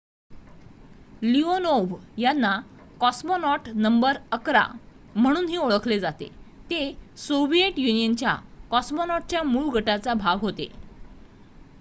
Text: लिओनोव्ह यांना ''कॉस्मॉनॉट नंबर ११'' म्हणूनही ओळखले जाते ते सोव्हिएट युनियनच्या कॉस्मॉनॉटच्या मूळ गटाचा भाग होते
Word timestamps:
लिओनोव्ह 1.23 1.97
यांना 2.17 2.53
''कॉस्मॉनॉट 2.99 3.67
नंबर 3.77 4.17
११'' 4.31 4.63
म्हणूनही 5.15 5.57
ओळखले 5.59 5.99
जाते 5.99 6.29
ते 6.69 6.81
सोव्हिएट 7.19 7.79
युनियनच्या 7.79 8.35
कॉस्मॉनॉटच्या 8.71 9.43
मूळ 9.45 9.69
गटाचा 9.73 10.13
भाग 10.17 10.39
होते 10.41 10.71